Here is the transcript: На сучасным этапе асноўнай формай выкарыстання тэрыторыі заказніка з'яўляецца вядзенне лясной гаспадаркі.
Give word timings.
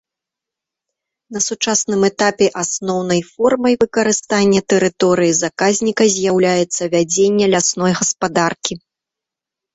На 1.35 1.39
сучасным 1.47 2.01
этапе 2.09 2.47
асноўнай 2.61 3.21
формай 3.33 3.77
выкарыстання 3.83 4.61
тэрыторыі 4.75 5.37
заказніка 5.43 6.03
з'яўляецца 6.17 6.83
вядзенне 6.97 7.45
лясной 7.55 7.91
гаспадаркі. 8.03 8.73